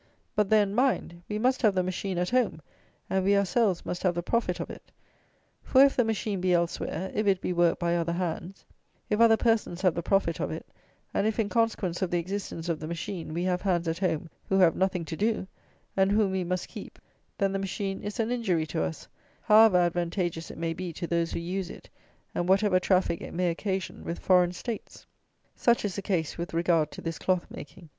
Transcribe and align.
But, 0.35 0.49
then, 0.49 0.73
mind, 0.73 1.21
we 1.29 1.37
must 1.37 1.61
have 1.61 1.75
the 1.75 1.83
machine 1.83 2.17
at 2.17 2.31
home, 2.31 2.59
and 3.07 3.23
we 3.23 3.37
ourselves 3.37 3.85
must 3.85 4.01
have 4.01 4.15
the 4.15 4.23
profit 4.23 4.59
of 4.59 4.71
it; 4.71 4.91
for, 5.61 5.83
if 5.85 5.95
the 5.95 6.03
machine 6.03 6.41
be 6.41 6.53
elsewhere; 6.53 7.11
if 7.13 7.27
it 7.27 7.39
be 7.39 7.53
worked 7.53 7.79
by 7.79 7.95
other 7.95 8.13
hands; 8.13 8.65
if 9.11 9.21
other 9.21 9.37
persons 9.37 9.83
have 9.83 9.93
the 9.93 10.01
profit 10.01 10.39
of 10.39 10.49
it; 10.49 10.65
and 11.13 11.27
if, 11.27 11.39
in 11.39 11.49
consequence 11.49 12.01
of 12.01 12.09
the 12.09 12.17
existence 12.17 12.67
of 12.67 12.79
the 12.79 12.87
machine, 12.87 13.31
we 13.31 13.43
have 13.43 13.61
hands 13.61 13.87
at 13.87 13.99
home, 13.99 14.27
who 14.49 14.57
have 14.57 14.75
nothing 14.75 15.05
to 15.05 15.15
do, 15.15 15.45
and 15.95 16.11
whom 16.11 16.31
we 16.31 16.43
must 16.43 16.67
keep, 16.67 16.97
then 17.37 17.51
the 17.51 17.59
machine 17.59 18.01
is 18.01 18.19
an 18.19 18.31
injury 18.31 18.65
to 18.65 18.81
us, 18.81 19.07
however 19.43 19.77
advantageous 19.77 20.49
it 20.49 20.57
may 20.57 20.73
be 20.73 20.91
to 20.91 21.05
those 21.05 21.31
who 21.31 21.39
use 21.39 21.69
it, 21.69 21.91
and 22.33 22.49
whatever 22.49 22.79
traffic 22.79 23.21
it 23.21 23.35
may 23.35 23.51
occasion 23.51 24.03
with 24.03 24.17
foreign 24.17 24.51
States. 24.51 25.05
Such 25.55 25.85
is 25.85 25.95
the 25.95 26.01
case 26.01 26.39
with 26.39 26.55
regard 26.55 26.89
to 26.93 27.01
this 27.01 27.19
cloth 27.19 27.45
making. 27.51 27.89